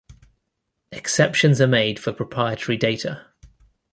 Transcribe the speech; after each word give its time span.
Exceptions 0.91 1.61
are 1.61 1.67
made 1.67 1.99
for 1.99 2.11
proprietary 2.11 2.75
data. 2.75 3.27